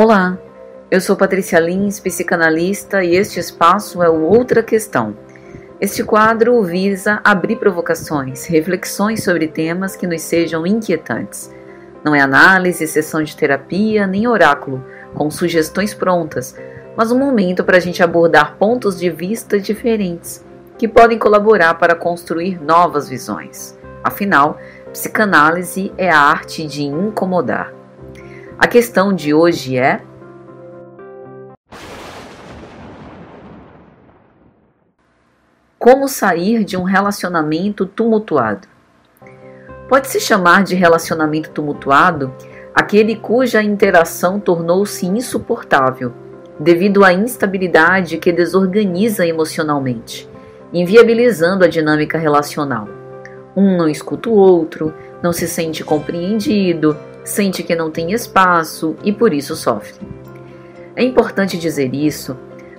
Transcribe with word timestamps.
Olá, 0.00 0.38
eu 0.92 1.00
sou 1.00 1.16
Patrícia 1.16 1.58
Lins, 1.58 1.98
psicanalista, 1.98 3.02
e 3.02 3.16
este 3.16 3.40
espaço 3.40 4.00
é 4.00 4.08
o 4.08 4.22
Outra 4.22 4.62
Questão. 4.62 5.16
Este 5.80 6.04
quadro 6.04 6.62
visa 6.62 7.20
abrir 7.24 7.56
provocações, 7.56 8.46
reflexões 8.46 9.24
sobre 9.24 9.48
temas 9.48 9.96
que 9.96 10.06
nos 10.06 10.22
sejam 10.22 10.64
inquietantes. 10.64 11.52
Não 12.04 12.14
é 12.14 12.20
análise, 12.20 12.86
sessão 12.86 13.24
de 13.24 13.36
terapia, 13.36 14.06
nem 14.06 14.28
oráculo, 14.28 14.84
com 15.16 15.28
sugestões 15.32 15.92
prontas, 15.92 16.54
mas 16.96 17.10
um 17.10 17.18
momento 17.18 17.64
para 17.64 17.78
a 17.78 17.80
gente 17.80 18.00
abordar 18.00 18.54
pontos 18.54 19.00
de 19.00 19.10
vista 19.10 19.58
diferentes 19.58 20.44
que 20.78 20.86
podem 20.86 21.18
colaborar 21.18 21.74
para 21.74 21.96
construir 21.96 22.62
novas 22.62 23.08
visões. 23.08 23.76
Afinal, 24.04 24.58
psicanálise 24.92 25.92
é 25.98 26.08
a 26.08 26.20
arte 26.20 26.64
de 26.68 26.84
incomodar. 26.84 27.77
A 28.58 28.66
questão 28.66 29.14
de 29.14 29.32
hoje 29.32 29.78
é: 29.78 30.00
Como 35.78 36.08
sair 36.08 36.64
de 36.64 36.76
um 36.76 36.82
relacionamento 36.82 37.86
tumultuado? 37.86 38.66
Pode-se 39.88 40.18
chamar 40.18 40.64
de 40.64 40.74
relacionamento 40.74 41.50
tumultuado 41.50 42.34
aquele 42.74 43.14
cuja 43.14 43.62
interação 43.62 44.40
tornou-se 44.40 45.06
insuportável 45.06 46.12
devido 46.58 47.04
à 47.04 47.12
instabilidade 47.12 48.18
que 48.18 48.32
desorganiza 48.32 49.24
emocionalmente, 49.24 50.28
inviabilizando 50.72 51.64
a 51.64 51.68
dinâmica 51.68 52.18
relacional. 52.18 52.88
Um 53.56 53.76
não 53.76 53.88
escuta 53.88 54.28
o 54.28 54.34
outro, 54.34 54.92
não 55.22 55.32
se 55.32 55.46
sente 55.46 55.84
compreendido, 55.84 56.96
sente 57.28 57.62
que 57.62 57.76
não 57.76 57.90
tem 57.90 58.12
espaço 58.12 58.96
e 59.04 59.12
por 59.12 59.34
isso 59.34 59.54
sofre. 59.54 60.00
É 60.96 61.04
importante 61.04 61.58
dizer 61.58 61.94
isso 61.94 62.36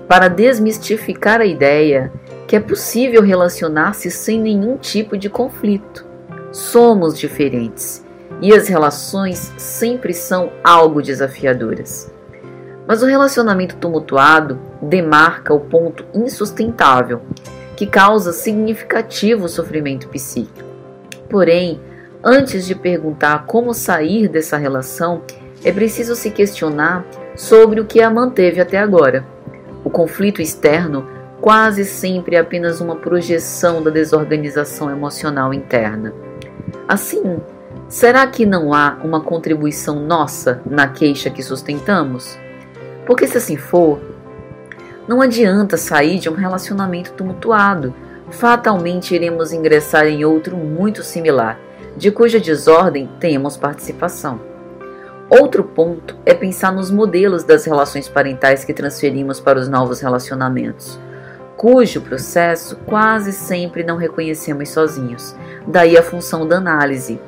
para 0.08 0.28
desmistificar 0.28 1.40
a 1.40 1.46
ideia 1.46 2.12
que 2.48 2.56
é 2.56 2.60
possível 2.60 3.22
relacionar-se 3.22 4.10
sem 4.10 4.42
nenhum 4.42 4.76
tipo 4.76 5.16
de 5.16 5.30
conflito. 5.30 6.04
Somos 6.52 7.18
diferentes 7.18 8.04
e 8.42 8.52
as 8.52 8.68
relações 8.68 9.54
sempre 9.56 10.16
são 10.16 10.52
algo 10.64 11.00
desafiadoras. 11.00 12.12
Mas 12.88 13.04
o 13.04 13.06
relacionamento 13.06 13.76
tumultuado 13.76 14.60
demarca 14.82 15.54
o 15.54 15.60
ponto 15.60 16.04
insustentável 16.12 17.22
que 17.76 17.86
causa 17.86 18.34
significativo 18.34 19.48
sofrimento 19.48 20.10
psíquico. 20.10 20.68
Porém, 21.30 21.80
Antes 22.24 22.68
de 22.68 22.76
perguntar 22.76 23.46
como 23.46 23.74
sair 23.74 24.28
dessa 24.28 24.58
relação, 24.58 25.22
é 25.64 25.72
preciso 25.72 26.16
se 26.16 26.30
questionar 26.30 27.06
sobre 27.34 27.80
o 27.80 27.86
que 27.86 28.02
a 28.02 28.10
manteve 28.10 28.60
até 28.60 28.78
agora. 28.78 29.26
O 29.86 29.90
conflito 29.90 30.42
externo 30.42 31.08
quase 31.40 31.86
sempre 31.86 32.36
é 32.36 32.40
apenas 32.40 32.82
uma 32.82 32.98
projeção 32.98 33.82
da 33.82 33.90
desorganização 33.90 34.92
emocional 34.92 35.54
interna. 35.54 36.14
Assim, 36.90 37.40
será 37.88 38.28
que 38.28 38.46
não 38.46 38.74
há 38.74 38.98
uma 39.02 39.22
contribuição 39.22 40.06
nossa 40.06 40.62
na 40.70 40.90
queixa 40.90 41.30
que 41.30 41.42
sustentamos? 41.42 42.38
Porque 43.06 43.28
se 43.28 43.38
assim 43.38 43.56
for, 43.56 44.02
não 45.08 45.22
adianta 45.22 45.78
sair 45.78 46.20
de 46.20 46.30
um 46.30 46.34
relacionamento 46.34 47.14
tumultuado. 47.14 47.96
Fatalmente 48.30 49.16
iremos 49.16 49.54
ingressar 49.54 50.06
em 50.06 50.26
outro 50.26 50.58
muito 50.58 51.02
similar 51.02 51.58
de 52.00 52.12
cuja 52.12 52.40
desordem 52.40 53.10
temos 53.20 53.58
participação. 53.58 54.40
Outro 55.30 55.66
ponto 55.66 56.16
é 56.26 56.34
pensar 56.34 56.72
nos 56.72 56.90
modelos 56.90 57.44
das 57.44 57.66
relações 57.66 58.08
parentais 58.08 58.64
que 58.64 58.74
transferimos 58.74 59.42
para 59.42 59.60
os 59.60 59.68
novos 59.68 60.00
relacionamentos, 60.00 60.98
cujo 61.58 62.00
processo 62.00 62.78
quase 62.86 63.34
sempre 63.34 63.84
não 63.84 63.98
reconhecemos 63.98 64.70
sozinhos. 64.70 65.36
Daí 65.68 65.98
a 65.98 66.02
função 66.02 66.48
da 66.48 66.56
análise, 66.56 67.20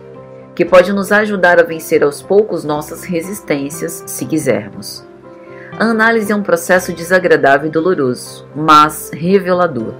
que 0.55 0.63
pode 0.63 0.93
nos 0.93 1.11
ajudar 1.11 1.59
a 1.59 1.63
vencer 1.63 2.01
aos 2.01 2.21
poucos 2.21 2.63
nossas 2.63 3.03
resistências, 3.03 4.05
se 4.07 4.25
quisermos. 4.25 5.05
A 5.77 5.83
análise 5.83 6.31
é 6.31 6.35
um 6.35 6.43
processo 6.43 6.93
desagradável 6.93 7.67
e 7.67 7.71
doloroso, 7.71 8.47
mas 8.55 9.11
revelador. 9.13 9.93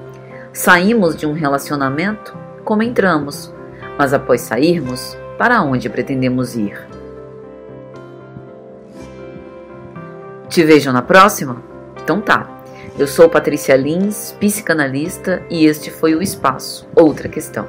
Saímos 0.53 1.13
de 1.15 1.25
um 1.25 1.33
relacionamento 1.33 2.37
como 2.63 2.83
entramos, 2.83 3.53
mas 3.97 4.13
após 4.13 4.41
sairmos, 4.41 5.17
para 5.37 5.61
onde 5.61 5.89
pretendemos 5.89 6.55
ir? 6.55 6.87
Te 10.49 10.63
vejo 10.63 10.91
na 10.91 11.01
próxima? 11.01 11.61
Então 12.03 12.19
tá. 12.19 12.61
Eu 12.99 13.07
sou 13.07 13.29
Patrícia 13.29 13.75
Lins, 13.75 14.35
psicanalista, 14.39 15.41
e 15.49 15.65
este 15.65 15.89
foi 15.89 16.13
o 16.13 16.21
Espaço 16.21 16.87
Outra 16.95 17.29
Questão. 17.29 17.65